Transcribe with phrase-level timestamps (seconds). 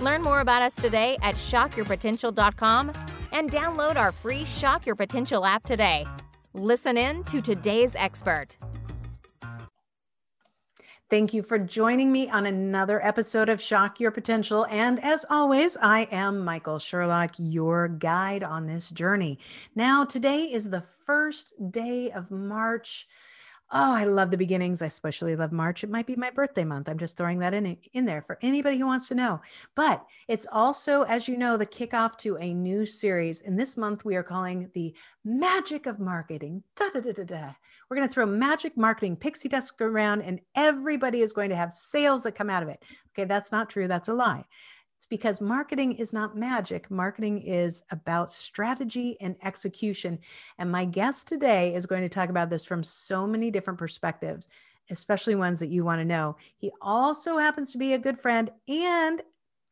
[0.00, 2.92] Learn more about us today at shockyourpotential.com
[3.32, 6.06] and download our free Shock Your Potential app today.
[6.52, 8.56] Listen in to today's expert.
[11.08, 14.66] Thank you for joining me on another episode of Shock Your Potential.
[14.68, 19.38] And as always, I am Michael Sherlock, your guide on this journey.
[19.76, 23.06] Now, today is the first day of March.
[23.72, 24.80] Oh, I love the beginnings.
[24.80, 25.82] I especially love March.
[25.82, 26.88] It might be my birthday month.
[26.88, 29.40] I'm just throwing that in in there for anybody who wants to know.
[29.74, 33.40] But it's also, as you know, the kickoff to a new series.
[33.40, 34.94] And this month we are calling the
[35.24, 36.62] Magic of Marketing.
[36.76, 37.52] Da, da, da, da, da.
[37.88, 41.72] We're going to throw magic marketing pixie dust around, and everybody is going to have
[41.72, 42.84] sales that come out of it.
[43.12, 43.88] Okay, that's not true.
[43.88, 44.44] That's a lie.
[44.96, 46.90] It's because marketing is not magic.
[46.90, 50.18] Marketing is about strategy and execution.
[50.58, 54.48] And my guest today is going to talk about this from so many different perspectives,
[54.90, 56.36] especially ones that you want to know.
[56.56, 59.22] He also happens to be a good friend and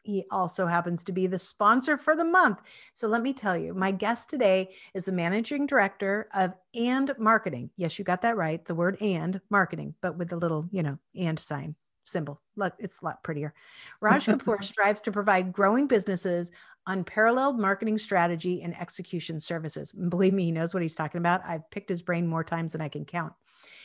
[0.03, 2.61] he also happens to be the sponsor for the month.
[2.93, 7.71] So let me tell you, my guest today is the managing director of And Marketing.
[7.77, 8.63] Yes, you got that right.
[8.63, 12.41] The word and marketing, but with the little, you know, and sign symbol.
[12.57, 13.55] look, It's a lot prettier.
[14.01, 16.53] Raj Kapoor strives to provide growing businesses
[16.87, 19.93] unparalleled marketing strategy and execution services.
[19.95, 21.41] And believe me, he knows what he's talking about.
[21.47, 23.33] I've picked his brain more times than I can count.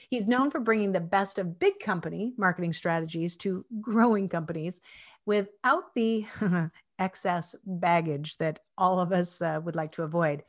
[0.10, 4.82] He's known for bringing the best of big company marketing strategies to growing companies
[5.26, 6.26] without the
[7.00, 10.44] excess baggage that all of us uh, would like to avoid.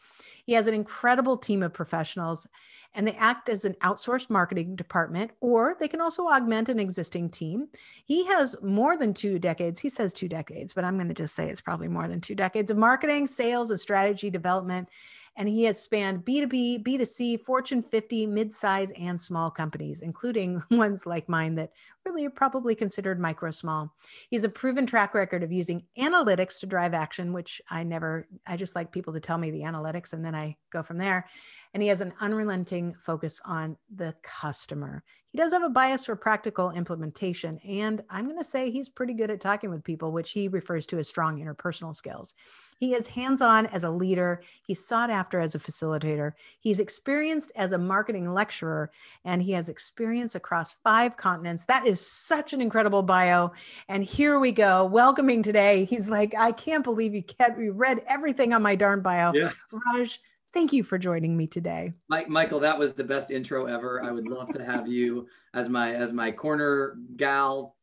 [0.44, 2.46] He has an incredible team of professionals
[2.94, 7.30] and they act as an outsourced marketing department, or they can also augment an existing
[7.30, 7.68] team.
[8.04, 9.78] He has more than two decades.
[9.78, 12.34] He says two decades, but I'm going to just say it's probably more than two
[12.34, 14.88] decades of marketing, sales, and strategy development
[15.36, 21.28] and he has spanned B2B, B2C, Fortune 50, mid-size and small companies, including ones like
[21.28, 21.72] mine that
[22.06, 23.94] really probably considered micro small.
[24.28, 28.26] He has a proven track record of using analytics to drive action, which I never,
[28.46, 31.26] I just like people to tell me the analytics and then I go from there.
[31.74, 35.02] And he has an unrelenting focus on the customer.
[35.32, 37.58] He does have a bias for practical implementation.
[37.58, 40.86] And I'm going to say he's pretty good at talking with people, which he refers
[40.86, 42.34] to as strong interpersonal skills.
[42.78, 44.42] He is hands on as a leader.
[44.66, 46.32] He's sought after as a facilitator.
[46.58, 48.90] He's experienced as a marketing lecturer,
[49.24, 51.64] and he has experience across five continents.
[51.66, 53.52] That is such an incredible bio.
[53.88, 55.86] And here we go, welcoming today.
[55.86, 57.58] He's like, I can't believe you can't.
[57.58, 59.32] You read everything on my darn bio.
[59.32, 59.52] Yeah.
[59.72, 60.20] Raj,
[60.52, 61.94] thank you for joining me today.
[62.08, 64.02] Mike, Michael, that was the best intro ever.
[64.04, 67.76] I would love to have you as my as my corner gal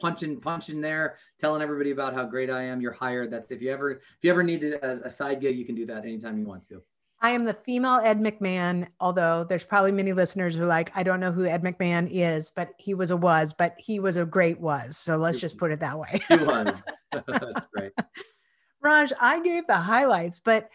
[0.00, 3.70] punching punching there telling everybody about how great i am you're hired that's if you
[3.70, 6.44] ever if you ever needed a, a side gig you can do that anytime you
[6.44, 6.82] want to
[7.24, 11.02] I am the female Ed McMahon, although there's probably many listeners who are like, I
[11.02, 14.26] don't know who Ed McMahon is, but he was a was, but he was a
[14.26, 14.98] great was.
[14.98, 16.20] So let's just put it that way.
[16.28, 17.92] That's great.
[18.82, 20.68] Raj, I gave the highlights, but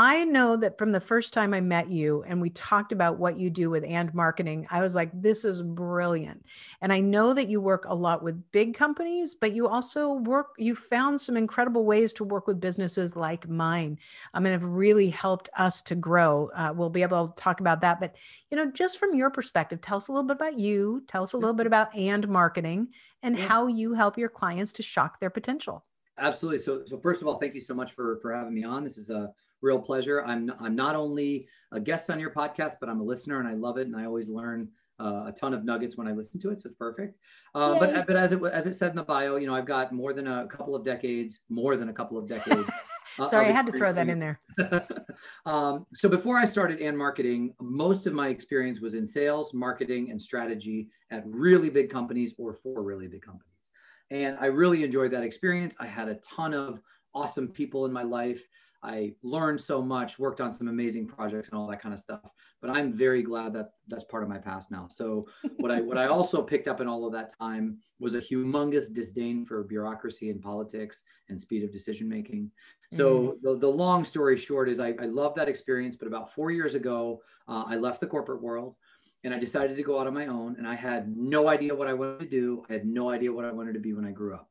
[0.00, 3.36] I know that from the first time I met you and we talked about what
[3.36, 6.46] you do with and marketing, I was like, this is brilliant.
[6.80, 10.50] And I know that you work a lot with big companies, but you also work,
[10.56, 13.98] you found some incredible ways to work with businesses like mine.
[14.34, 16.48] I mean, have really helped us to grow.
[16.54, 17.98] Uh, we'll be able to talk about that.
[17.98, 18.14] But,
[18.52, 21.32] you know, just from your perspective, tell us a little bit about you, tell us
[21.32, 22.86] a little bit about and marketing
[23.24, 23.48] and yeah.
[23.48, 25.84] how you help your clients to shock their potential.
[26.18, 26.60] Absolutely.
[26.60, 28.84] So, so first of all, thank you so much for, for having me on.
[28.84, 29.32] This is a,
[29.62, 30.24] real pleasure.
[30.24, 33.54] I'm I'm not only a guest on your podcast, but I'm a listener and I
[33.54, 34.68] love it, and I always learn
[35.00, 36.60] uh, a ton of nuggets when I listen to it.
[36.60, 37.18] So it's perfect.
[37.54, 39.92] Uh, but but as it as it said in the bio, you know, I've got
[39.92, 42.68] more than a couple of decades, more than a couple of decades.
[43.18, 44.40] Uh, Sorry, I had to throw that in there.
[45.46, 50.10] um, so before I started and marketing, most of my experience was in sales, marketing,
[50.10, 53.70] and strategy at really big companies or for really big companies.
[54.10, 55.74] And I really enjoyed that experience.
[55.80, 56.80] I had a ton of
[57.14, 58.42] awesome people in my life.
[58.82, 62.30] I learned so much, worked on some amazing projects and all that kind of stuff.
[62.60, 64.86] But I'm very glad that that's part of my past now.
[64.88, 65.26] So
[65.56, 68.92] what I what I also picked up in all of that time was a humongous
[68.92, 72.50] disdain for bureaucracy and politics and speed of decision making.
[72.92, 73.42] So mm.
[73.42, 75.96] the, the long story short is I, I love that experience.
[75.96, 78.76] But about four years ago, uh, I left the corporate world
[79.24, 80.56] and I decided to go out on my own.
[80.56, 82.64] And I had no idea what I wanted to do.
[82.70, 84.48] I had no idea what I wanted to be when I grew up.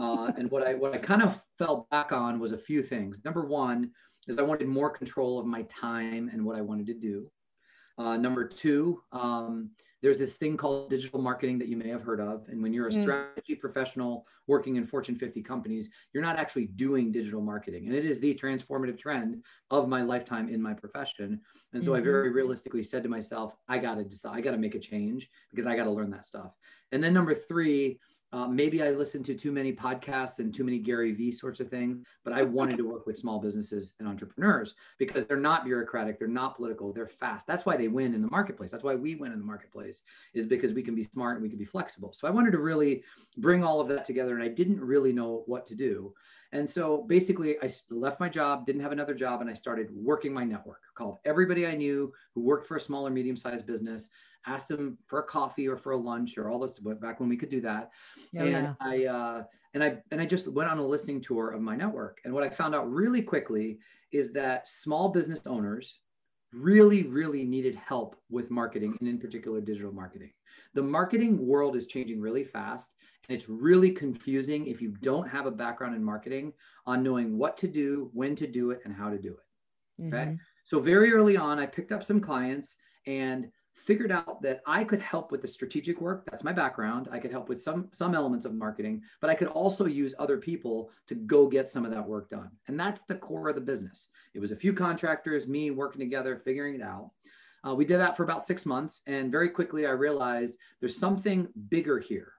[0.00, 3.20] Uh, and what I what I kind of fell back on was a few things.
[3.24, 3.90] Number one
[4.28, 7.30] is I wanted more control of my time and what I wanted to do.
[7.98, 9.70] Uh, number two, um,
[10.02, 12.46] there's this thing called digital marketing that you may have heard of.
[12.48, 13.02] And when you're a mm.
[13.02, 17.86] strategy professional working in Fortune 50 companies, you're not actually doing digital marketing.
[17.86, 21.40] And it is the transformative trend of my lifetime in my profession.
[21.72, 22.00] And so mm-hmm.
[22.00, 24.78] I very realistically said to myself, I got to decide, I got to make a
[24.78, 26.52] change because I got to learn that stuff.
[26.92, 27.98] And then number three,
[28.32, 31.70] uh, maybe I listened to too many podcasts and too many Gary Vee sorts of
[31.70, 36.18] things, but I wanted to work with small businesses and entrepreneurs because they're not bureaucratic,
[36.18, 37.46] they're not political, they're fast.
[37.46, 38.72] That's why they win in the marketplace.
[38.72, 40.02] That's why we win in the marketplace
[40.34, 42.12] is because we can be smart and we can be flexible.
[42.12, 43.04] So I wanted to really
[43.38, 46.12] bring all of that together, and I didn't really know what to do.
[46.52, 50.32] And so basically, I left my job, didn't have another job, and I started working
[50.32, 50.82] my network.
[50.94, 54.10] Called everybody I knew who worked for a small or medium sized business
[54.46, 57.36] asked him for a coffee or for a lunch or all this back when we
[57.36, 57.90] could do that.
[58.38, 58.74] Oh, and yeah.
[58.80, 59.42] I uh,
[59.74, 62.20] and I and I just went on a listening tour of my network.
[62.24, 63.78] And what I found out really quickly
[64.12, 65.98] is that small business owners
[66.52, 70.30] really, really needed help with marketing and in particular digital marketing.
[70.74, 72.94] The marketing world is changing really fast
[73.28, 76.52] and it's really confusing if you don't have a background in marketing
[76.86, 80.06] on knowing what to do, when to do it, and how to do it.
[80.06, 80.16] Okay.
[80.16, 80.34] Mm-hmm.
[80.64, 82.76] So very early on, I picked up some clients
[83.06, 86.24] and figured out that I could help with the strategic work.
[86.30, 87.08] That's my background.
[87.10, 90.38] I could help with some some elements of marketing, but I could also use other
[90.38, 92.50] people to go get some of that work done.
[92.68, 94.08] And that's the core of the business.
[94.34, 97.10] It was a few contractors, me working together, figuring it out.
[97.66, 101.48] Uh, we did that for about six months, and very quickly I realized there's something
[101.68, 102.32] bigger here,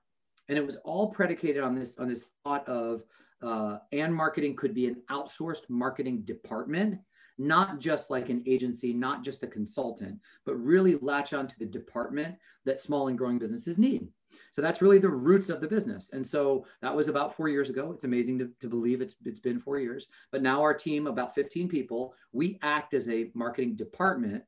[0.49, 3.03] and it was all predicated on this on this thought of
[3.41, 6.99] uh, and marketing could be an outsourced marketing department
[7.37, 12.35] not just like an agency, not just a consultant, but really latch onto the department
[12.65, 14.07] that small and growing businesses need.
[14.51, 16.09] So that's really the roots of the business.
[16.13, 17.91] And so that was about four years ago.
[17.91, 20.07] It's amazing to, to believe it's, it's been four years.
[20.31, 24.43] But now our team, about 15 people, we act as a marketing department.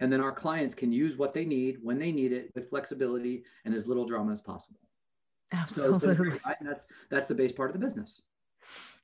[0.00, 3.42] And then our clients can use what they need when they need it with flexibility
[3.64, 4.78] and as little drama as possible.
[5.52, 5.98] Absolutely.
[6.14, 8.20] So that's that's the base part of the business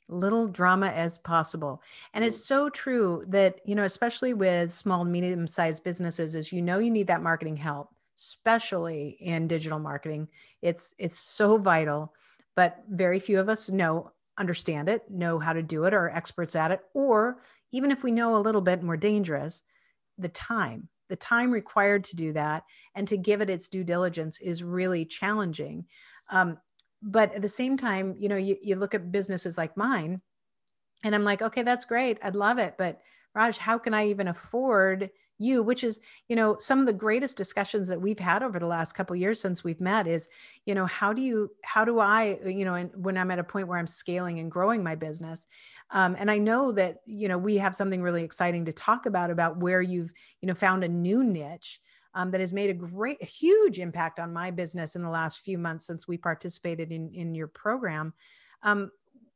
[0.08, 1.82] little drama as possible.
[2.12, 6.62] And it's so true that you know especially with small medium sized businesses is you
[6.62, 10.28] know you need that marketing help especially in digital marketing.
[10.62, 12.12] It's it's so vital
[12.56, 16.10] but very few of us know understand it know how to do it or are
[16.10, 17.38] experts at it or
[17.72, 19.62] even if we know a little bit more dangerous
[20.18, 22.64] the time the time required to do that
[22.94, 25.84] and to give it its due diligence is really challenging.
[26.30, 26.58] Um,
[27.04, 30.20] but at the same time you know you, you look at businesses like mine
[31.04, 32.18] and i'm like okay that's great.
[32.22, 32.74] I'd love it.
[32.78, 33.00] But
[33.34, 35.62] raj how can i even afford you?
[35.62, 38.94] Which is you know some of the greatest discussions that we've had over the last
[38.94, 40.28] couple years since we've met is
[40.64, 43.44] you know how do you how do i you know and when i'm at a
[43.44, 45.46] point where i'm scaling and growing my business
[45.90, 49.30] um, and i know that you know we have something really exciting to talk about
[49.30, 51.80] about where you've you know found a new niche
[52.14, 55.40] um, that has made a great, a huge impact on my business in the last
[55.40, 58.12] few months since we participated in in your program.
[58.62, 58.90] Um,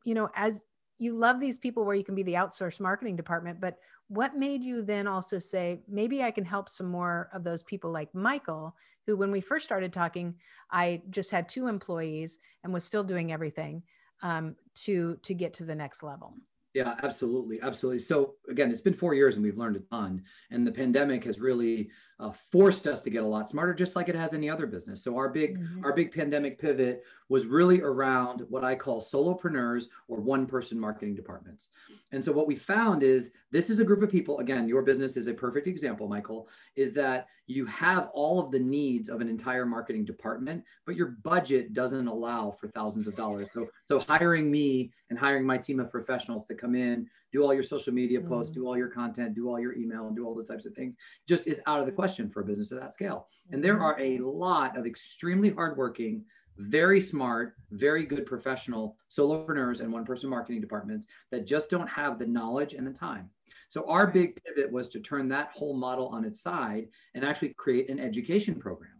[0.05, 0.65] you know, as
[0.99, 3.79] you love these people where you can be the outsourced marketing department, but
[4.09, 7.91] what made you then also say maybe I can help some more of those people
[7.91, 8.75] like Michael,
[9.07, 10.35] who when we first started talking,
[10.71, 13.83] I just had two employees and was still doing everything
[14.23, 16.35] um, to to get to the next level.
[16.75, 17.99] Yeah, absolutely, absolutely.
[18.01, 21.41] So again, it's been four years and we've learned a ton, and the pandemic has
[21.41, 24.67] really uh, forced us to get a lot smarter, just like it has any other
[24.67, 25.03] business.
[25.03, 25.85] So our big mm-hmm.
[25.85, 31.15] our big pandemic pivot was really around what I call solopreneurs or one person marketing
[31.15, 31.69] departments.
[32.13, 34.39] And so what we found is this is a group of people.
[34.39, 36.49] Again, your business is a perfect example, Michael.
[36.77, 41.17] Is that you have all of the needs of an entire marketing department, but your
[41.23, 43.47] budget doesn't allow for thousands of dollars.
[43.53, 47.53] So so hiring me and hiring my team of professionals to come in do all
[47.53, 48.61] your social media posts, mm-hmm.
[48.61, 50.97] do all your content, do all your email, and do all those types of things
[51.29, 53.27] just is out of the question for a business of that scale.
[53.51, 53.83] And there mm-hmm.
[53.83, 56.25] are a lot of extremely hardworking,
[56.59, 62.19] very smart, very good professional solopreneurs and one person marketing departments that just don't have
[62.19, 63.31] the knowledge and the time.
[63.69, 67.55] So our big pivot was to turn that whole model on its side and actually
[67.55, 68.93] create an education program.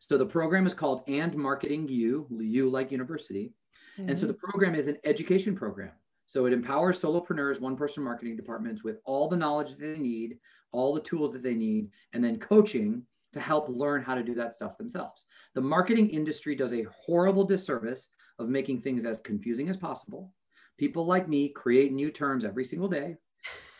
[0.00, 3.52] So the program is called And Marketing You, you like university.
[3.98, 4.10] Mm-hmm.
[4.10, 4.32] And so mm-hmm.
[4.32, 5.92] the program is an education program.
[6.26, 10.38] So it empowers solopreneurs, one person marketing departments with all the knowledge that they need,
[10.72, 14.34] all the tools that they need, and then coaching to help learn how to do
[14.34, 15.26] that stuff themselves.
[15.54, 18.08] The marketing industry does a horrible disservice
[18.38, 20.32] of making things as confusing as possible.
[20.78, 23.16] People like me create new terms every single day.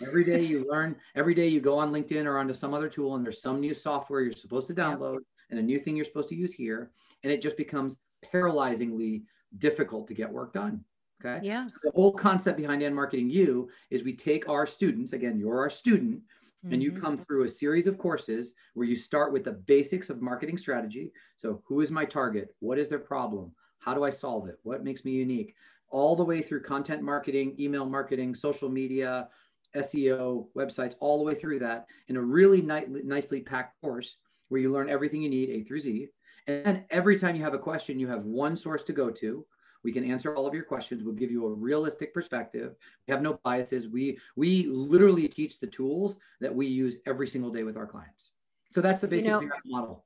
[0.04, 3.14] Every day you learn, every day you go on LinkedIn or onto some other tool
[3.14, 5.18] and there's some new software you're supposed to download
[5.50, 6.90] and a new thing you're supposed to use here.
[7.22, 7.98] And it just becomes
[8.32, 9.22] paralyzingly
[9.58, 10.84] difficult to get work done.
[11.24, 11.44] Okay.
[11.44, 11.72] Yes.
[11.82, 15.70] The whole concept behind and marketing you is we take our students, again, you're our
[15.70, 16.20] student,
[16.64, 16.72] mm-hmm.
[16.72, 17.00] and you mm-hmm.
[17.00, 21.12] come through a series of courses where you start with the basics of marketing strategy.
[21.36, 22.54] So, who is my target?
[22.60, 23.52] What is their problem?
[23.78, 24.58] How do I solve it?
[24.62, 25.54] What makes me unique?
[25.90, 29.28] All the way through content marketing, email marketing, social media,
[29.76, 34.16] SEO, websites, all the way through that in a really ni- nicely packed course
[34.48, 36.08] where you learn everything you need A through Z.
[36.46, 39.44] And every time you have a question, you have one source to go to.
[39.84, 41.04] We can answer all of your questions.
[41.04, 42.74] We'll give you a realistic perspective.
[43.06, 43.88] We have no biases.
[43.88, 48.32] We we literally teach the tools that we use every single day with our clients.
[48.70, 50.04] So that's the basic you know, model.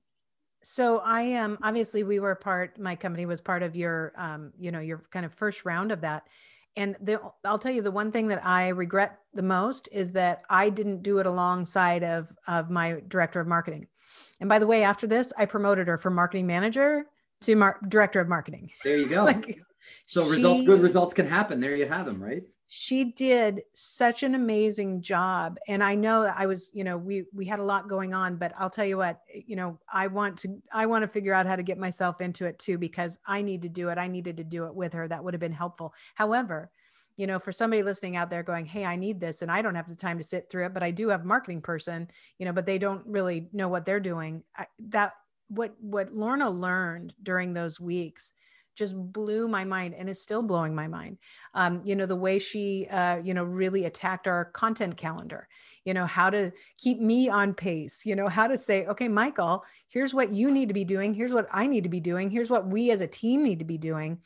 [0.62, 2.78] So I am um, obviously we were part.
[2.78, 6.00] My company was part of your, um, you know, your kind of first round of
[6.02, 6.28] that.
[6.76, 10.42] And the, I'll tell you the one thing that I regret the most is that
[10.48, 13.88] I didn't do it alongside of of my director of marketing.
[14.40, 17.06] And by the way, after this, I promoted her from marketing manager
[17.42, 18.70] to mar- director of marketing.
[18.84, 19.24] There you go.
[19.24, 19.60] like,
[20.06, 21.60] so she, result, good results can happen.
[21.60, 22.42] There you have them, right?
[22.66, 25.58] She did such an amazing job.
[25.68, 28.52] And I know I was, you know, we we had a lot going on, but
[28.58, 31.56] I'll tell you what, you know, I want to I want to figure out how
[31.56, 33.98] to get myself into it too because I need to do it.
[33.98, 35.06] I needed to do it with her.
[35.06, 35.92] That would have been helpful.
[36.14, 36.70] However,
[37.16, 39.74] you know, for somebody listening out there going, Hey, I need this and I don't
[39.74, 42.08] have the time to sit through it, but I do have a marketing person,
[42.38, 44.42] you know, but they don't really know what they're doing.
[44.56, 45.12] I, that
[45.54, 48.32] what what Lorna learned during those weeks
[48.74, 51.18] just blew my mind and is still blowing my mind.
[51.54, 55.46] Um, you know, the way she, uh, you know, really attacked our content calendar,
[55.84, 59.62] you know, how to keep me on pace, you know, how to say, okay, Michael,
[59.88, 61.12] here's what you need to be doing.
[61.12, 62.30] Here's what I need to be doing.
[62.30, 64.18] Here's what we as a team need to be doing.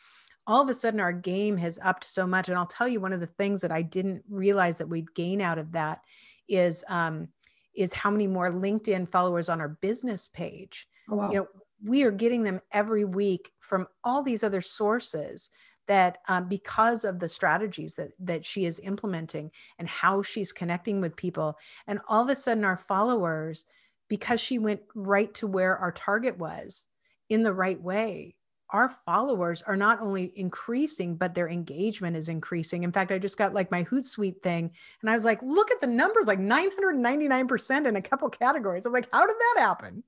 [0.47, 2.49] All of a sudden, our game has upped so much.
[2.49, 5.41] And I'll tell you, one of the things that I didn't realize that we'd gain
[5.41, 6.03] out of that
[6.47, 7.27] is, um,
[7.75, 11.31] is how many more LinkedIn followers on our business page Oh, wow.
[11.31, 11.47] You know,
[11.85, 15.51] we are getting them every week from all these other sources
[15.87, 21.01] that um, because of the strategies that that she is implementing and how she's connecting
[21.01, 23.65] with people and all of a sudden our followers
[24.09, 26.87] because she went right to where our target was
[27.29, 28.35] in the right way
[28.71, 32.83] our followers are not only increasing but their engagement is increasing.
[32.83, 34.71] In fact i just got like my hootsuite thing
[35.03, 38.87] and i was like look at the numbers like 999% in a couple categories.
[38.87, 40.03] I'm like how did that happen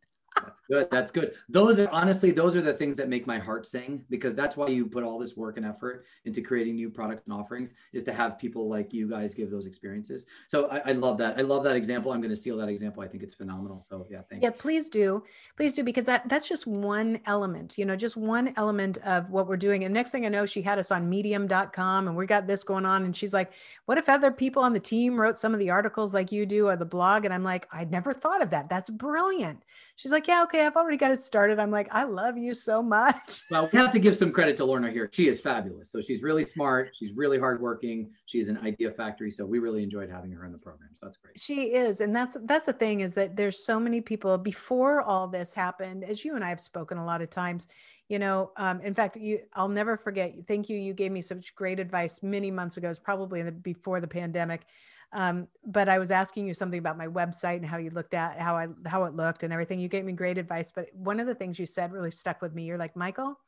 [0.45, 0.89] that's good.
[0.91, 1.35] That's good.
[1.49, 4.69] Those are honestly, those are the things that make my heart sing because that's why
[4.69, 8.13] you put all this work and effort into creating new products and offerings is to
[8.13, 10.27] have people like you guys give those experiences.
[10.49, 11.39] So I, I love that.
[11.39, 12.13] I love that example.
[12.13, 13.03] I'm going to steal that example.
[13.03, 13.85] I think it's phenomenal.
[13.89, 15.23] So yeah, thank yeah, please do.
[15.57, 19.47] Please do because that that's just one element, you know, just one element of what
[19.47, 19.85] we're doing.
[19.85, 22.85] And next thing I know, she had us on medium.com and we got this going
[22.85, 23.05] on.
[23.05, 23.53] And she's like,
[23.87, 26.69] what if other people on the team wrote some of the articles like you do
[26.69, 27.25] or the blog?
[27.25, 28.69] And I'm like, I'd never thought of that.
[28.69, 29.63] That's brilliant.
[29.97, 31.59] She's like, yeah, okay, I've already got it started.
[31.59, 33.41] I'm like, I love you so much.
[33.51, 35.09] Well, we have to give some credit to Lorna here.
[35.11, 35.91] She is fabulous.
[35.91, 36.91] So she's really smart.
[36.95, 38.11] She's really hardworking.
[38.27, 39.31] She's an idea factory.
[39.31, 40.91] So we really enjoyed having her in the program.
[40.93, 41.41] So that's great.
[41.41, 42.03] She is.
[42.03, 46.05] And that's that's the thing is that there's so many people before all this happened,
[46.05, 47.67] as you and I have spoken a lot of times,
[48.11, 50.35] you know, um, in fact, you I'll never forget.
[50.47, 50.77] Thank you.
[50.77, 52.91] You gave me such great advice many months ago.
[52.91, 54.67] It's probably the, before the pandemic
[55.13, 58.39] um, but I was asking you something about my website and how you looked at
[58.39, 59.81] how I how it looked and everything.
[59.81, 62.55] You gave me great advice, but one of the things you said really stuck with
[62.55, 62.65] me.
[62.65, 63.39] You're like, Michael,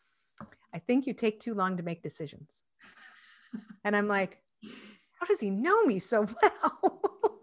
[0.75, 2.62] I think you take too long to make decisions.
[3.85, 4.38] And I'm like,
[5.19, 7.40] how does he know me so well?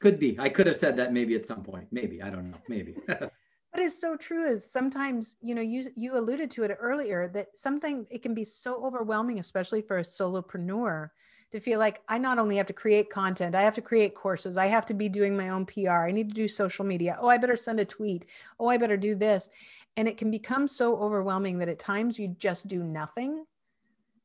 [0.00, 0.36] could be.
[0.38, 1.88] I could have said that maybe at some point.
[1.90, 2.22] Maybe.
[2.22, 2.58] I don't know.
[2.68, 2.94] Maybe.
[3.72, 7.56] What is so true is sometimes you know you you alluded to it earlier that
[7.56, 11.10] something it can be so overwhelming especially for a solopreneur
[11.50, 14.56] to feel like I not only have to create content, I have to create courses,
[14.56, 17.16] I have to be doing my own PR, I need to do social media.
[17.20, 18.26] Oh, I better send a tweet.
[18.58, 19.50] Oh, I better do this.
[19.96, 23.44] And it can become so overwhelming that at times you just do nothing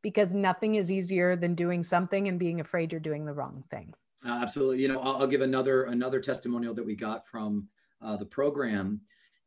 [0.01, 3.91] because nothing is easier than doing something and being afraid you're doing the wrong thing.
[4.23, 4.79] Uh, absolutely.
[4.81, 7.67] You know, I'll, I'll, give another another testimonial that we got from
[8.03, 9.01] uh, the program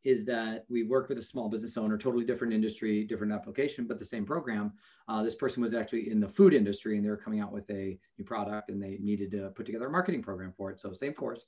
[0.05, 3.99] is that we worked with a small business owner, totally different industry, different application, but
[3.99, 4.73] the same program.
[5.09, 7.69] Uh, this person was actually in the food industry and they were coming out with
[7.71, 10.81] a new product and they needed to put together a marketing program for it.
[10.81, 11.47] So, same course.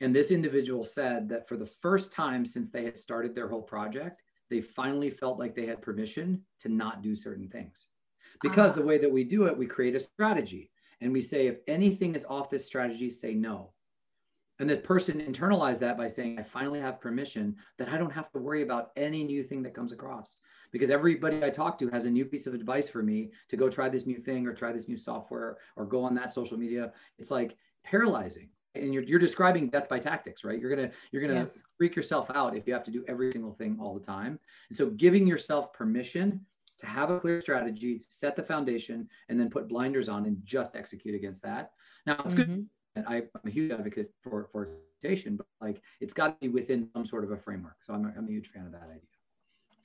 [0.00, 3.62] And this individual said that for the first time since they had started their whole
[3.62, 7.86] project, they finally felt like they had permission to not do certain things.
[8.42, 11.56] Because the way that we do it, we create a strategy and we say, if
[11.66, 13.72] anything is off this strategy, say no.
[14.58, 18.30] And that person internalized that by saying, I finally have permission that I don't have
[18.32, 20.38] to worry about any new thing that comes across.
[20.72, 23.68] Because everybody I talk to has a new piece of advice for me to go
[23.68, 26.92] try this new thing or try this new software or go on that social media.
[27.18, 28.48] It's like paralyzing.
[28.74, 30.58] And you're, you're describing death by tactics, right?
[30.58, 31.62] You're gonna you're gonna yes.
[31.78, 34.38] freak yourself out if you have to do every single thing all the time.
[34.68, 36.44] And so giving yourself permission
[36.78, 40.76] to have a clear strategy, set the foundation, and then put blinders on and just
[40.76, 41.70] execute against that.
[42.06, 42.54] Now it's mm-hmm.
[42.54, 42.66] good.
[43.06, 44.68] I, am a huge advocate for for
[45.02, 47.76] but like it's got to be within some sort of a framework.
[47.80, 49.00] So I'm a, I'm a huge fan of that idea.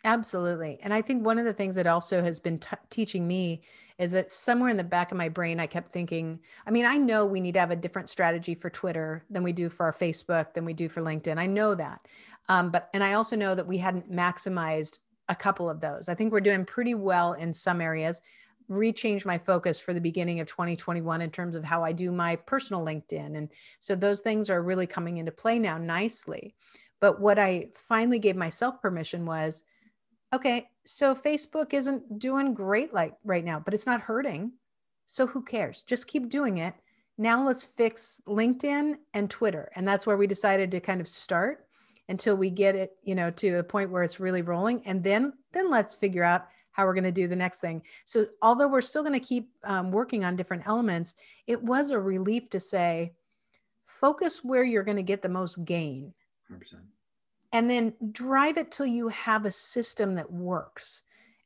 [0.03, 0.79] Absolutely.
[0.81, 3.61] And I think one of the things that also has been t- teaching me
[3.99, 6.97] is that somewhere in the back of my brain, I kept thinking, I mean, I
[6.97, 9.93] know we need to have a different strategy for Twitter than we do for our
[9.93, 11.37] Facebook, than we do for LinkedIn.
[11.37, 12.07] I know that.
[12.49, 14.99] Um, but, and I also know that we hadn't maximized
[15.29, 16.09] a couple of those.
[16.09, 18.21] I think we're doing pretty well in some areas.
[18.71, 22.37] Rechange my focus for the beginning of 2021 in terms of how I do my
[22.37, 23.37] personal LinkedIn.
[23.37, 23.49] And
[23.79, 26.55] so those things are really coming into play now nicely.
[27.01, 29.63] But what I finally gave myself permission was,
[30.33, 34.53] okay, so Facebook isn't doing great like right now, but it's not hurting.
[35.05, 35.83] So who cares?
[35.83, 36.73] Just keep doing it.
[37.17, 39.69] Now let's fix LinkedIn and Twitter.
[39.75, 41.65] And that's where we decided to kind of start
[42.07, 44.81] until we get it, you know, to a point where it's really rolling.
[44.85, 47.81] And then then let's figure out how we're going to do the next thing.
[48.05, 51.15] So although we're still going to keep um, working on different elements,
[51.47, 53.13] it was a relief to say,
[53.85, 56.13] focus where you're going to get the most gain.
[56.51, 56.59] 100%
[57.51, 61.03] and then drive it till you have a system that works.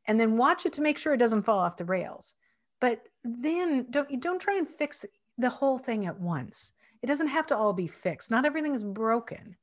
[0.07, 2.35] And then watch it to make sure it doesn't fall off the rails.
[2.79, 5.03] But then don't don't try and fix
[5.37, 6.73] the whole thing at once.
[7.01, 8.29] It doesn't have to all be fixed.
[8.29, 9.55] Not everything is broken.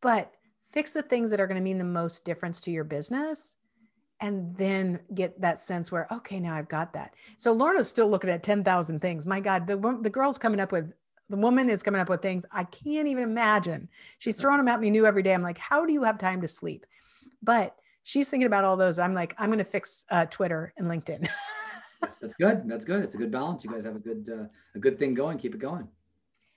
[0.00, 0.32] But
[0.72, 3.56] fix the things that are going to mean the most difference to your business
[4.20, 8.30] and then get that sense where okay now i've got that so lorna's still looking
[8.30, 10.92] at 10,000 things my god the, the girl's coming up with
[11.30, 13.88] the woman is coming up with things I can't even imagine.
[14.18, 15.32] She's throwing them at me new every day.
[15.32, 16.84] I'm like, how do you have time to sleep?
[17.40, 18.98] But she's thinking about all those.
[18.98, 21.28] I'm like, I'm going to fix uh, Twitter and LinkedIn.
[22.20, 22.62] That's good.
[22.66, 23.04] That's good.
[23.04, 23.62] It's a good balance.
[23.62, 25.38] You guys have a good uh, a good thing going.
[25.38, 25.86] Keep it going.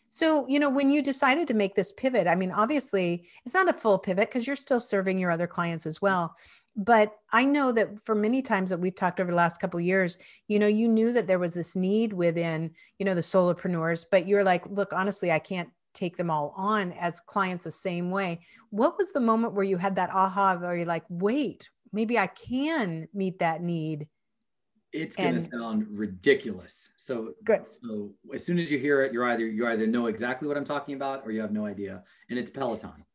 [0.10, 3.68] So, you know, when you decided to make this pivot, I mean, obviously it's not
[3.68, 6.36] a full pivot because you're still serving your other clients as well
[6.76, 10.18] but i know that for many times that we've talked over the last couple years
[10.48, 14.28] you know you knew that there was this need within you know the solopreneurs but
[14.28, 18.40] you're like look honestly i can't take them all on as clients the same way.
[18.72, 22.28] What was the moment where you had that aha where you're like wait maybe i
[22.28, 24.08] can meet that need
[24.92, 26.90] it's going to sound ridiculous.
[26.98, 27.64] So good.
[27.72, 30.66] so as soon as you hear it you're either you either know exactly what i'm
[30.66, 33.06] talking about or you have no idea and it's peloton.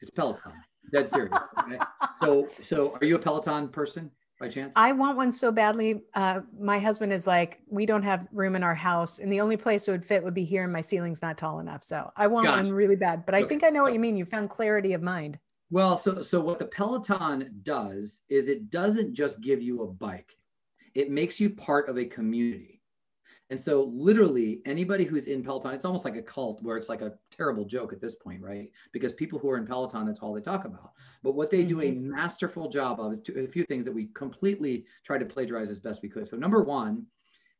[0.00, 0.52] It's peloton
[0.92, 1.36] Dead serious.
[1.60, 1.78] Okay?
[2.22, 4.72] so, so are you a Peloton person by chance?
[4.76, 6.02] I want one so badly.
[6.14, 9.56] Uh, my husband is like, we don't have room in our house, and the only
[9.56, 11.84] place it would fit would be here, and my ceiling's not tall enough.
[11.84, 13.26] So I want one really bad.
[13.26, 13.48] But I okay.
[13.48, 14.16] think I know what you mean.
[14.16, 15.38] You found clarity of mind.
[15.70, 20.36] Well, so so what the Peloton does is it doesn't just give you a bike;
[20.94, 22.77] it makes you part of a community.
[23.50, 27.00] And so, literally, anybody who's in Peloton, it's almost like a cult where it's like
[27.00, 28.70] a terrible joke at this point, right?
[28.92, 30.92] Because people who are in Peloton, that's all they talk about.
[31.22, 32.10] But what they do a mm-hmm.
[32.10, 36.02] masterful job of is a few things that we completely try to plagiarize as best
[36.02, 36.28] we could.
[36.28, 37.06] So, number one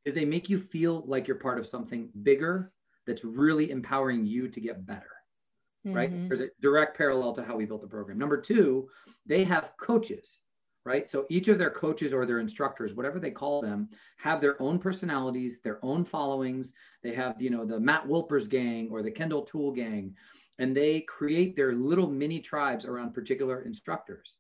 [0.05, 2.71] is they make you feel like you're part of something bigger
[3.07, 5.13] that's really empowering you to get better,
[5.87, 5.97] mm-hmm.
[5.97, 6.29] right?
[6.29, 8.19] There's a direct parallel to how we built the program.
[8.19, 8.91] Number two,
[9.25, 10.41] they have coaches
[10.89, 11.11] right?
[11.11, 14.79] So each of their coaches or their instructors, whatever they call them, have their own
[14.79, 16.73] personalities, their own followings.
[17.03, 20.15] They have, you know, the Matt Wilpers gang or the Kendall Toole gang,
[20.59, 24.39] and they create their little mini tribes around particular instructors.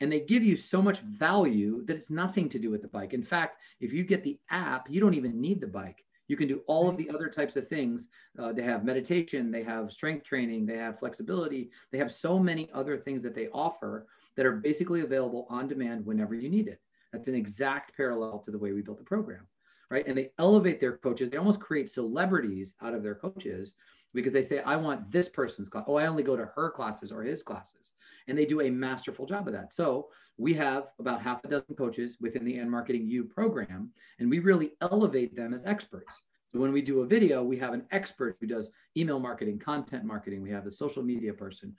[0.00, 3.14] And they give you so much value that it's nothing to do with the bike.
[3.14, 6.04] In fact, if you get the app, you don't even need the bike.
[6.28, 8.08] You can do all of the other types of things.
[8.38, 12.68] Uh, they have meditation, they have strength training, they have flexibility, they have so many
[12.74, 16.80] other things that they offer that are basically available on demand whenever you need it.
[17.12, 19.46] That's an exact parallel to the way we built the program,
[19.90, 20.06] right?
[20.06, 21.30] And they elevate their coaches.
[21.30, 23.74] They almost create celebrities out of their coaches
[24.14, 25.84] because they say, I want this person's class.
[25.86, 27.92] Oh, I only go to her classes or his classes.
[28.28, 29.72] And they do a masterful job of that.
[29.72, 34.28] So we have about half a dozen coaches within the And Marketing U program, and
[34.28, 36.20] we really elevate them as experts.
[36.48, 40.04] So when we do a video, we have an expert who does email marketing, content
[40.04, 40.42] marketing.
[40.42, 41.74] We have a social media person.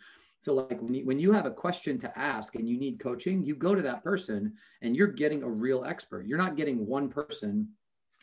[0.47, 3.43] So like when you, when you have a question to ask and you need coaching,
[3.43, 6.25] you go to that person and you're getting a real expert.
[6.25, 7.67] You're not getting one person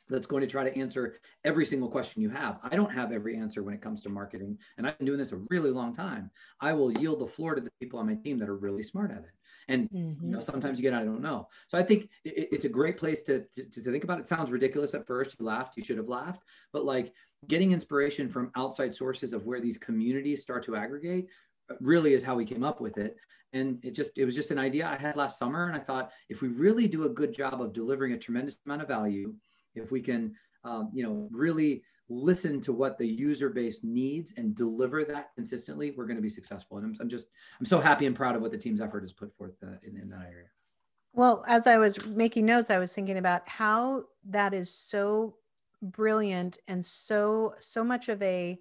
[0.08, 2.60] that's going to try to answer every single question you have.
[2.62, 5.32] I don't have every answer when it comes to marketing, and I've been doing this
[5.32, 6.30] a really long time.
[6.62, 9.10] I will yield the floor to the people on my team that are really smart
[9.10, 9.34] at it.
[9.68, 10.24] And mm-hmm.
[10.24, 11.48] you know, sometimes you get, I don't know.
[11.68, 14.20] So I think it, it's a great place to, to, to think about.
[14.20, 15.36] It sounds ridiculous at first.
[15.38, 15.76] You laughed.
[15.76, 16.42] You should have laughed.
[16.72, 17.12] But like
[17.48, 21.28] getting inspiration from outside sources of where these communities start to aggregate
[21.80, 23.16] really is how we came up with it.
[23.52, 25.66] And it just it was just an idea i had last summer.
[25.66, 28.82] And i thought if we really do a good job of delivering a tremendous amount
[28.82, 29.34] of value
[29.74, 34.54] if we can um, you know really listen to what the user base needs and
[34.54, 36.76] deliver that consistently we're going to be successful.
[36.76, 39.12] And I'm, I'm, just i'm so happy and proud of what the team's effort has
[39.12, 40.48] put forth uh, in, in that area.
[41.12, 45.36] Well, as I was making notes, I was thinking about how that is so
[45.80, 48.58] brilliant and so so much of a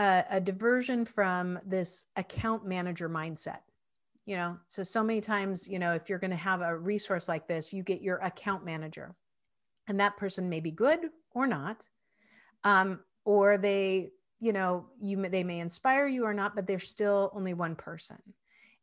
[0.00, 3.60] a, a diversion from this account manager mindset
[4.26, 4.56] you know?
[4.68, 7.72] So so many times you know if you're going to have a resource like this
[7.72, 9.14] you get your account manager
[9.88, 11.00] and that person may be good
[11.32, 11.88] or not
[12.64, 17.30] um, or they you know you they may inspire you or not but they're still
[17.34, 18.18] only one person.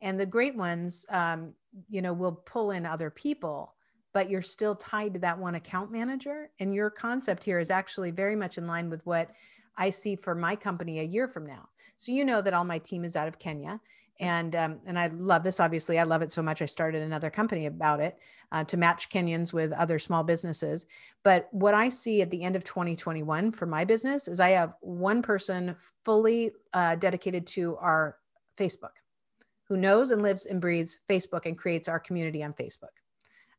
[0.02, 1.54] And the great ones um,
[1.90, 3.74] you know will pull in other people
[4.14, 6.50] but you're still tied to that one account manager.
[6.60, 9.30] And your concept here is actually very much in line with what
[9.78, 12.80] i see for my company a year from now so you know that all my
[12.80, 13.80] team is out of kenya
[14.20, 15.60] and um, and I love this.
[15.60, 16.62] Obviously, I love it so much.
[16.62, 18.18] I started another company about it
[18.52, 20.86] uh, to match Kenyans with other small businesses.
[21.24, 24.74] But what I see at the end of 2021 for my business is I have
[24.82, 28.18] one person fully uh, dedicated to our
[28.58, 28.98] Facebook,
[29.68, 32.96] who knows and lives and breathes Facebook and creates our community on Facebook.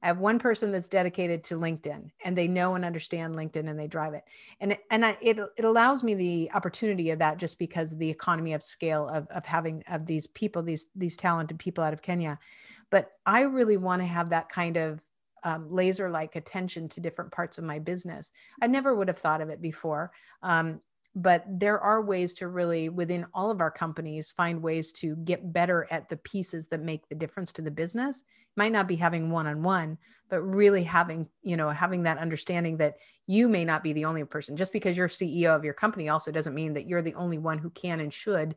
[0.03, 3.79] I have one person that's dedicated to LinkedIn and they know and understand LinkedIn and
[3.79, 4.25] they drive it.
[4.61, 8.11] And, and I, it, it allows me the opportunity of that just because of the
[8.11, 12.03] economy of scale of, of having of these people, these, these talented people out of
[12.03, 12.39] Kenya.
[12.91, 15.01] But I really want to have that kind of
[15.45, 18.33] um, laser like attention to different parts of my business.
[18.61, 20.13] I never would have thought of it before.
[20.43, 20.81] Um,
[21.23, 25.53] but there are ways to really within all of our companies find ways to get
[25.53, 28.23] better at the pieces that make the difference to the business.
[28.57, 33.49] Might not be having one-on-one but really having you know having that understanding that you
[33.49, 34.57] may not be the only person.
[34.57, 37.59] Just because you're ceo of your company also doesn't mean that you're the only one
[37.59, 38.55] who can and should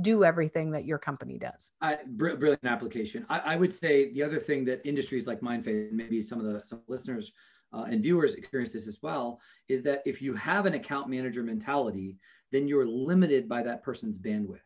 [0.00, 1.72] do everything that your company does.
[1.80, 3.24] I, brilliant application.
[3.28, 6.62] I, I, would say the other thing that industries like mindfaith maybe some of the
[6.64, 7.32] some listeners
[7.74, 11.42] uh, and viewers experience this as well, is that if you have an account manager
[11.42, 12.16] mentality,
[12.52, 14.60] then you're limited by that person's bandwidth,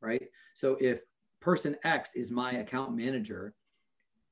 [0.00, 0.28] right?
[0.54, 1.00] So if
[1.40, 3.54] person X is my account manager,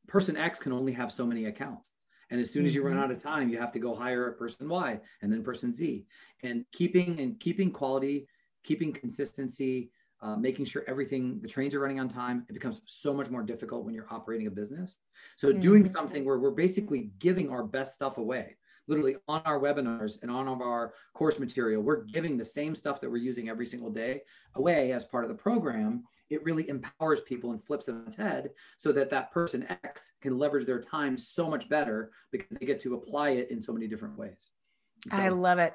[0.06, 1.92] person X can only have so many accounts.
[2.30, 3.02] And as soon as you run mm-hmm.
[3.02, 6.06] out of time, you have to go hire a person Y and then person Z.
[6.44, 8.28] And keeping and keeping quality,
[8.62, 9.90] keeping consistency,
[10.22, 13.42] uh, making sure everything the trains are running on time it becomes so much more
[13.42, 14.96] difficult when you're operating a business.
[15.36, 15.60] So mm-hmm.
[15.60, 18.56] doing something where we're basically giving our best stuff away
[18.88, 23.08] literally on our webinars and on our course material we're giving the same stuff that
[23.08, 24.20] we're using every single day
[24.56, 28.16] away as part of the program it really empowers people and flips it on its
[28.16, 32.66] head so that that person x can leverage their time so much better because they
[32.66, 34.50] get to apply it in so many different ways.
[35.10, 35.74] So, i love it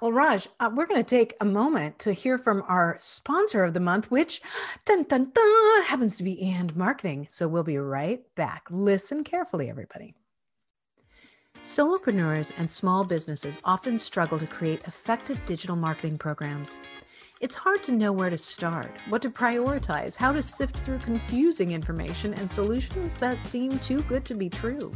[0.00, 3.74] well, Raj, uh, we're going to take a moment to hear from our sponsor of
[3.74, 4.42] the month, which
[4.84, 7.26] dun, dun, dun, happens to be And Marketing.
[7.30, 8.66] So we'll be right back.
[8.70, 10.14] Listen carefully, everybody.
[11.62, 16.78] Solopreneurs and small businesses often struggle to create effective digital marketing programs.
[17.40, 21.72] It's hard to know where to start, what to prioritize, how to sift through confusing
[21.72, 24.92] information and solutions that seem too good to be true.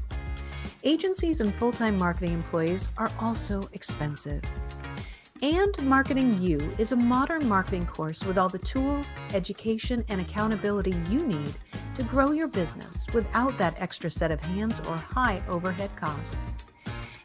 [0.83, 4.43] Agencies and full time marketing employees are also expensive.
[5.43, 10.95] And Marketing You is a modern marketing course with all the tools, education, and accountability
[11.11, 11.55] you need
[11.97, 16.57] to grow your business without that extra set of hands or high overhead costs.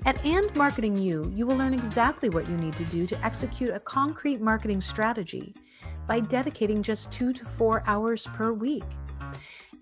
[0.06, 3.70] At And Marketing You, you will learn exactly what you need to do to execute
[3.70, 5.56] a concrete marketing strategy
[6.08, 8.84] by dedicating just two to four hours per week.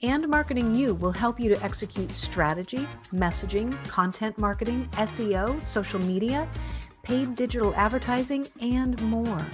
[0.03, 6.45] And Marketing You will help you to execute strategy, messaging, content marketing, SEO, social media,
[7.03, 9.45] paid digital advertising, and more.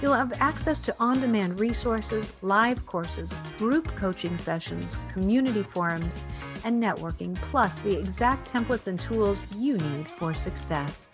[0.00, 6.24] You'll have access to on demand resources, live courses, group coaching sessions, community forums,
[6.64, 11.10] and networking, plus the exact templates and tools you need for success.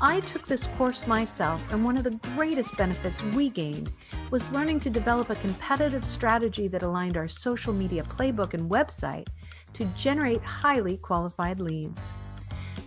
[0.00, 3.90] I took this course myself, and one of the greatest benefits we gained
[4.30, 9.28] was learning to develop a competitive strategy that aligned our social media playbook and website
[9.74, 12.14] to generate highly qualified leads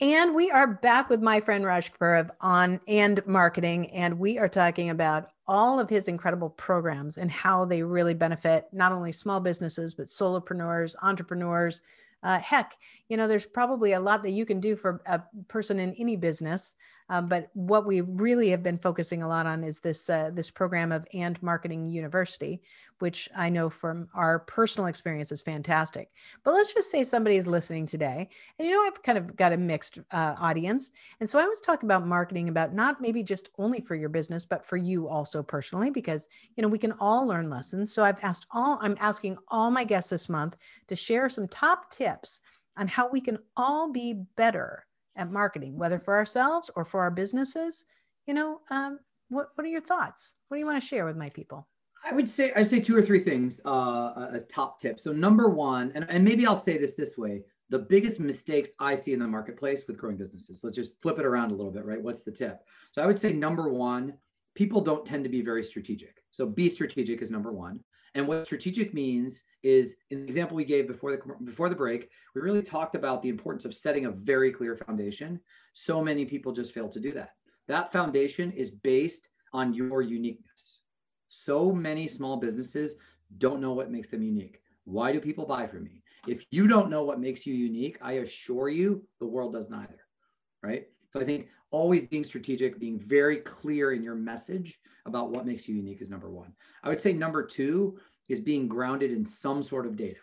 [0.00, 4.48] And we are back with my friend Raj Kapoor on and marketing, and we are
[4.48, 9.40] talking about all of his incredible programs and how they really benefit not only small
[9.40, 11.80] businesses but solopreneurs, entrepreneurs.
[12.22, 12.76] Uh, heck,
[13.08, 16.16] you know, there's probably a lot that you can do for a person in any
[16.16, 16.74] business.
[17.08, 20.50] Um, but what we really have been focusing a lot on is this uh, this
[20.50, 22.62] program of And Marketing University,
[22.98, 26.10] which I know from our personal experience is fantastic.
[26.42, 29.52] But let's just say somebody is listening today, and you know, I've kind of got
[29.52, 30.90] a mixed uh, audience.
[31.20, 34.44] And so I was talking about marketing about not maybe just only for your business,
[34.44, 37.92] but for you also personally, because, you know, we can all learn lessons.
[37.92, 40.56] So I've asked all, I'm asking all my guests this month
[40.88, 42.40] to share some top tips
[42.76, 47.10] on how we can all be better at marketing, whether for ourselves or for our
[47.10, 47.84] businesses.
[48.26, 48.98] You know, um,
[49.28, 50.36] what, what are your thoughts?
[50.48, 51.68] What do you want to share with my people?
[52.04, 55.02] I would say I'd say two or three things uh, as top tips.
[55.02, 58.94] So number one, and, and maybe I'll say this this way: the biggest mistakes I
[58.94, 60.60] see in the marketplace with growing businesses.
[60.62, 62.00] Let's just flip it around a little bit, right?
[62.00, 62.60] What's the tip?
[62.92, 64.14] So I would say number one,
[64.54, 66.22] people don't tend to be very strategic.
[66.30, 67.80] So be strategic is number one.
[68.16, 72.08] And what strategic means is, in the example we gave before the before the break,
[72.34, 75.38] we really talked about the importance of setting a very clear foundation.
[75.74, 77.34] So many people just fail to do that.
[77.68, 80.78] That foundation is based on your uniqueness.
[81.28, 82.96] So many small businesses
[83.36, 84.62] don't know what makes them unique.
[84.84, 86.02] Why do people buy from me?
[86.26, 90.00] If you don't know what makes you unique, I assure you the world does neither.
[90.62, 90.88] Right.
[91.12, 95.68] So I think always being strategic, being very clear in your message about what makes
[95.68, 96.52] you unique is number one.
[96.82, 97.98] I would say number two
[98.28, 100.20] is being grounded in some sort of data.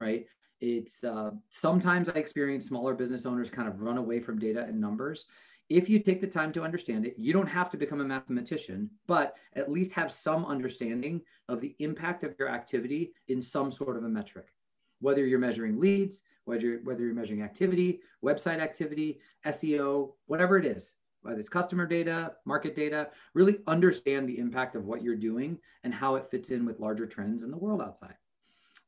[0.00, 0.26] Right.
[0.60, 4.80] It's uh, sometimes I experience smaller business owners kind of run away from data and
[4.80, 5.26] numbers
[5.70, 8.90] if you take the time to understand it, you don't have to become a mathematician,
[9.06, 13.96] but at least have some understanding of the impact of your activity in some sort
[13.96, 14.48] of a metric.
[15.00, 20.66] Whether you're measuring leads, whether you're, whether you're measuring activity, website activity, SEO, whatever it
[20.66, 25.58] is, whether it's customer data, market data, really understand the impact of what you're doing
[25.84, 28.14] and how it fits in with larger trends in the world outside.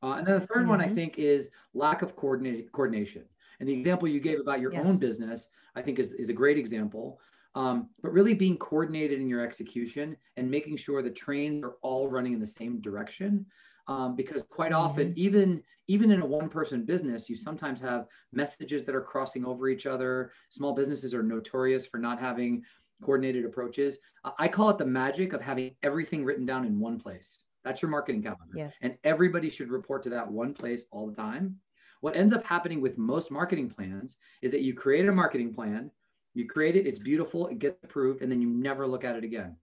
[0.01, 0.69] Uh, and then the 3rd mm-hmm.
[0.69, 0.95] one I mm-hmm.
[0.95, 3.23] think is lack of coordination.
[3.59, 4.85] And the example you gave about your yes.
[4.85, 7.19] own business, I think is, is a great example.
[7.55, 12.09] Um, but really being coordinated in your execution and making sure the trains are all
[12.09, 13.45] running in the same direction.
[13.87, 14.81] Um, because quite mm-hmm.
[14.81, 19.43] often, even even in a one person business, you sometimes have messages that are crossing
[19.45, 20.31] over each other.
[20.49, 22.63] Small businesses are notorious for not having
[23.01, 23.97] coordinated approaches.
[24.39, 27.39] I call it the magic of having everything written down in one place.
[27.63, 28.53] That's your marketing calendar.
[28.55, 28.77] Yes.
[28.81, 31.57] And everybody should report to that one place all the time.
[32.01, 35.89] What ends up happening with most marketing plans is that you create a marketing plan,
[36.33, 39.23] you create it, it's beautiful, it gets approved, and then you never look at it
[39.23, 39.55] again.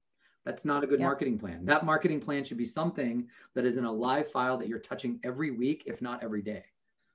[0.50, 1.64] That's not a good marketing plan.
[1.64, 5.20] That marketing plan should be something that is in a live file that you're touching
[5.22, 6.64] every week, if not every day,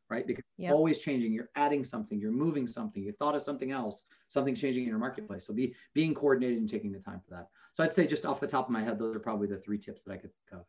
[0.10, 0.26] right?
[0.26, 1.34] Because it's always changing.
[1.34, 5.00] You're adding something, you're moving something, you thought of something else, something changing in your
[5.00, 5.46] marketplace.
[5.46, 7.50] So be being coordinated and taking the time for that.
[7.74, 9.78] So I'd say just off the top of my head, those are probably the three
[9.78, 10.66] tips that I could think of.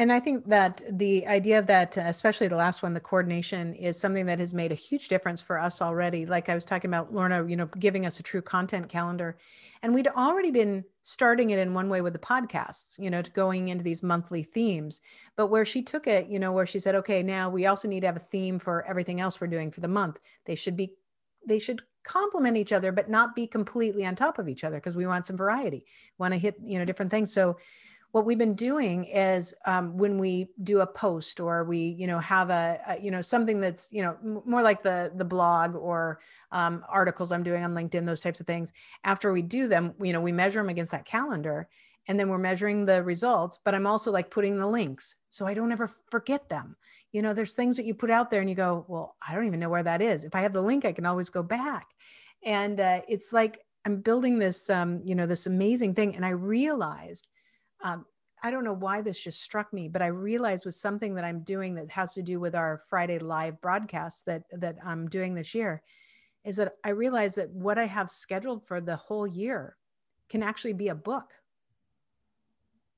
[0.00, 3.74] And I think that the idea of that, uh, especially the last one, the coordination
[3.74, 6.24] is something that has made a huge difference for us already.
[6.24, 9.36] Like I was talking about Lorna, you know, giving us a true content calendar.
[9.82, 13.30] And we'd already been starting it in one way with the podcasts, you know, to
[13.32, 15.02] going into these monthly themes.
[15.36, 18.00] But where she took it, you know, where she said, okay, now we also need
[18.00, 20.18] to have a theme for everything else we're doing for the month.
[20.46, 20.94] They should be,
[21.46, 24.96] they should complement each other, but not be completely on top of each other because
[24.96, 25.84] we want some variety,
[26.16, 27.30] want to hit, you know, different things.
[27.34, 27.58] So
[28.12, 32.18] what we've been doing is um, when we do a post or we you know
[32.18, 35.74] have a, a you know something that's you know m- more like the the blog
[35.74, 36.20] or
[36.52, 38.72] um, articles i'm doing on linkedin those types of things
[39.04, 41.68] after we do them you know we measure them against that calendar
[42.08, 45.54] and then we're measuring the results but i'm also like putting the links so i
[45.54, 46.76] don't ever forget them.
[47.12, 49.46] You know there's things that you put out there and you go well i don't
[49.46, 50.24] even know where that is.
[50.24, 51.86] If i have the link i can always go back.
[52.44, 56.30] And uh, it's like i'm building this um, you know this amazing thing and i
[56.30, 57.28] realized
[57.82, 58.04] um,
[58.42, 61.42] I don't know why this just struck me, but I realized was something that I'm
[61.42, 65.54] doing that has to do with our Friday live broadcast that that I'm doing this
[65.54, 65.82] year,
[66.44, 69.76] is that I realized that what I have scheduled for the whole year
[70.28, 71.32] can actually be a book.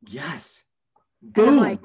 [0.06, 0.62] Yes.
[1.22, 1.48] Boom.
[1.48, 1.80] I'm like,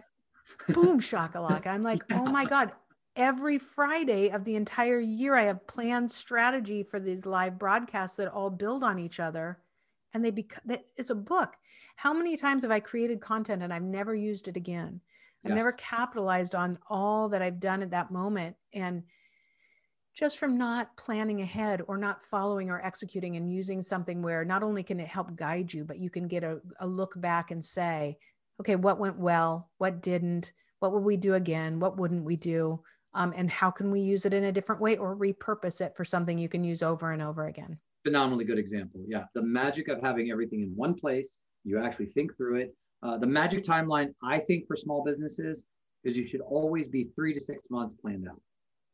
[0.69, 1.67] boom, shakalaka.
[1.67, 2.71] I'm like, oh my God.
[3.15, 8.27] Every Friday of the entire year, I have planned strategy for these live broadcasts that
[8.31, 9.57] all build on each other
[10.17, 10.63] and they become
[10.95, 11.53] it's a book.
[11.95, 14.99] How many times have i created content and i've never used it again?
[15.45, 15.57] I've yes.
[15.57, 19.03] never capitalized on all that i've done at that moment and
[20.13, 24.63] just from not planning ahead or not following or executing and using something where not
[24.63, 27.63] only can it help guide you but you can get a, a look back and
[27.63, 28.17] say
[28.59, 29.69] okay what went well?
[29.77, 30.51] What didn't?
[30.79, 31.79] What would we do again?
[31.79, 32.81] What wouldn't we do?
[33.13, 36.05] Um, and how can we use it in a different way or repurpose it for
[36.05, 39.01] something you can use over and over again phenomenally good example.
[39.05, 41.39] Yeah, the magic of having everything in one place.
[41.65, 42.69] You actually think through it.
[43.03, 45.67] Uh, the magic timeline, I think, for small businesses
[46.05, 48.41] is you should always be three to six months planned out.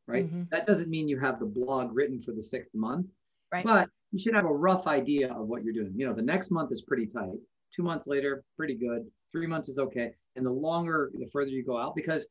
[0.08, 0.26] Right.
[0.26, 0.44] Mm-hmm.
[0.52, 3.06] That doesn't mean you have the blog written for the sixth month,
[3.52, 3.64] right.
[3.64, 5.94] but you should have a rough idea of what you're doing.
[5.96, 7.38] You know, the next month is pretty tight.
[7.74, 9.06] Two months later, pretty good.
[9.32, 10.12] Three months is okay.
[10.36, 12.26] And the longer, the further you go out, because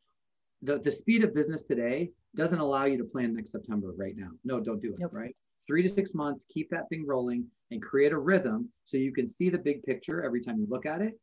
[0.63, 4.31] the, the speed of business today doesn't allow you to plan next September right now.
[4.45, 5.11] No, don't do it, yep.
[5.13, 5.35] right?
[5.67, 9.29] Three to six months, keep that thing rolling and create a rhythm so you can
[9.29, 11.19] see the big picture every time you look at it.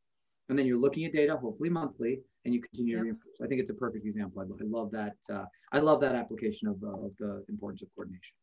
[0.47, 3.15] And then you're looking at data, hopefully monthly, and you continue yep.
[3.15, 3.43] to.
[3.43, 4.41] I think it's a perfect example.
[4.41, 5.13] I, I love that.
[5.31, 8.33] Uh, I love that application of, uh, of the importance of coordination.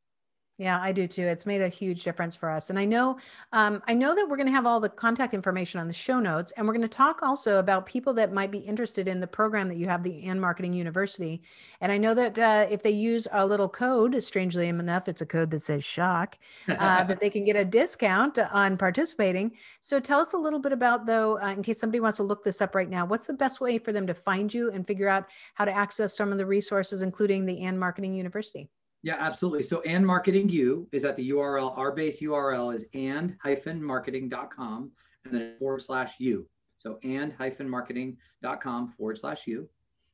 [0.59, 1.23] Yeah, I do too.
[1.23, 2.71] It's made a huge difference for us.
[2.71, 3.19] And I know,
[3.53, 6.19] um, I know that we're going to have all the contact information on the show
[6.19, 9.27] notes, and we're going to talk also about people that might be interested in the
[9.27, 11.43] program that you have, the And Marketing University.
[11.83, 15.27] And I know that uh, if they use a little code, strangely enough, it's a
[15.27, 16.39] code that says "shock,"
[16.71, 19.53] uh, that they can get a discount on participating.
[19.81, 22.43] So tell us a little bit about, though, uh, in case somebody wants to look
[22.45, 23.05] this up right now.
[23.05, 26.17] What's the best way for them to find you and figure out how to access
[26.17, 28.71] some of the resources, including the And Marketing University?
[29.07, 29.63] Yeah, absolutely.
[29.63, 31.79] So and marketing you is at the URL.
[31.79, 34.91] Our base URL is and hyphen marketing.com
[35.25, 36.49] and then forward slash you.
[36.77, 39.69] So and hyphen marketing.com forward slash you.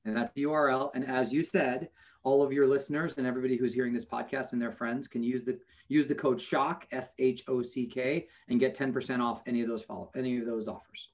[0.05, 0.90] And that's the URL.
[0.94, 1.88] And as you said,
[2.22, 5.42] all of your listeners and everybody who's hearing this podcast and their friends can use
[5.42, 9.62] the use the code SHOCK S H O C K and get 10% off any
[9.62, 11.09] of those follow any of those offers.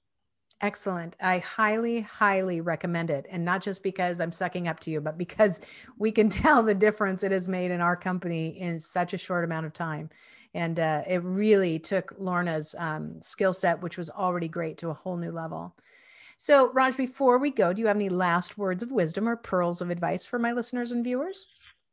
[0.61, 1.15] Excellent.
[1.21, 3.27] I highly, highly recommend it.
[3.31, 5.61] And not just because I'm sucking up to you, but because
[5.99, 9.45] we can tell the difference it has made in our company in such a short
[9.45, 10.11] amount of time.
[10.55, 14.95] And uh, it really took Lorna's um, skill set, which was already great, to a
[14.95, 15.77] whole new level.
[16.39, 19.81] So, Raj, before we go, do you have any last words of wisdom or pearls
[19.81, 21.47] of advice for my listeners and viewers?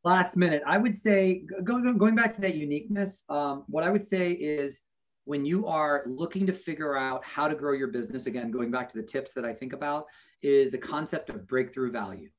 [0.03, 3.89] Last minute, I would say, go, go, going back to that uniqueness, um, what I
[3.89, 4.81] would say is
[5.25, 8.89] when you are looking to figure out how to grow your business, again, going back
[8.89, 10.05] to the tips that I think about,
[10.41, 12.29] is the concept of breakthrough value.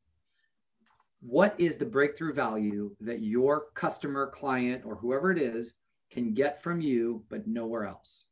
[1.20, 5.75] What is the breakthrough value that your customer, client, or whoever it is
[6.11, 8.25] can get from you, but nowhere else?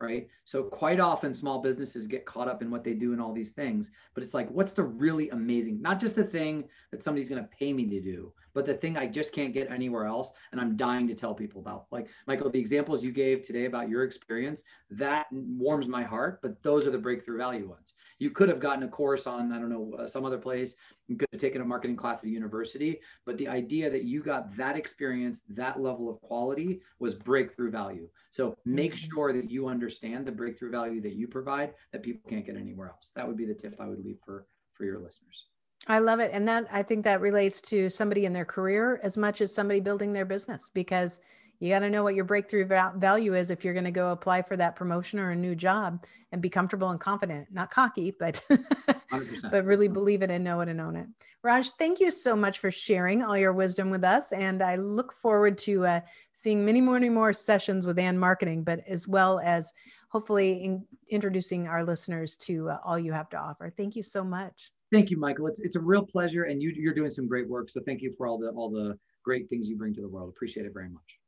[0.00, 0.28] right?
[0.44, 3.50] So quite often small businesses get caught up in what they do and all these
[3.50, 7.42] things, but it's like, what's the really amazing, not just the thing that somebody's going
[7.42, 10.32] to pay me to do, but the thing I just can't get anywhere else.
[10.52, 13.88] And I'm dying to tell people about like, Michael, the examples you gave today about
[13.88, 17.94] your experience, that warms my heart, but those are the breakthrough value ones.
[18.18, 20.76] You could have gotten a course on, I don't know, uh, some other place.
[21.08, 24.22] You could have taken a marketing class at a university, but the idea that you
[24.22, 28.08] got that experience, that level of quality was breakthrough value.
[28.30, 29.10] So make mm-hmm.
[29.10, 32.88] sure that you understand the breakthrough value that you provide that people can't get anywhere
[32.88, 33.10] else.
[33.16, 35.49] That would be the tip I would leave for for your listeners.
[35.86, 36.30] I love it.
[36.32, 39.80] And that I think that relates to somebody in their career as much as somebody
[39.80, 41.20] building their business because
[41.60, 44.40] you got to know what your breakthrough value is if you're going to go apply
[44.40, 48.42] for that promotion or a new job and be comfortable and confident not cocky but
[49.50, 51.06] but really believe it and know it and own it.
[51.42, 55.12] Raj thank you so much for sharing all your wisdom with us and i look
[55.12, 56.00] forward to uh,
[56.32, 59.72] seeing many more many more sessions with and marketing but as well as
[60.08, 63.72] hopefully in, introducing our listeners to uh, all you have to offer.
[63.76, 66.94] Thank you so much thank you michael it's, it's a real pleasure and you, you're
[66.94, 69.76] doing some great work so thank you for all the all the great things you
[69.76, 71.20] bring to the world appreciate it very much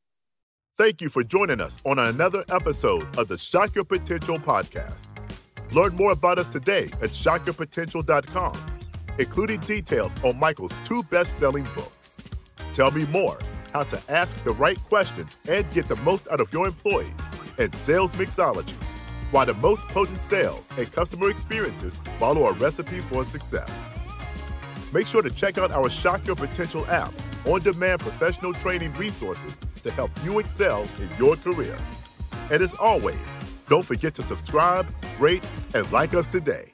[0.79, 5.07] Thank you for joining us on another episode of the Shock Your Potential podcast.
[5.71, 8.57] Learn more about us today at shockyourpotential.com,
[9.19, 12.17] including details on Michael's two best selling books.
[12.73, 13.39] Tell me more
[13.75, 17.13] how to ask the right questions and get the most out of your employees
[17.59, 18.75] and sales mixology,
[19.33, 23.99] why the most potent sales and customer experiences follow a recipe for success.
[24.93, 27.13] Make sure to check out our Shock Your Potential app
[27.47, 31.77] on demand professional training resources to help you excel in your career.
[32.51, 33.17] And as always,
[33.69, 34.87] don't forget to subscribe,
[35.19, 35.43] rate,
[35.75, 36.72] and like us today.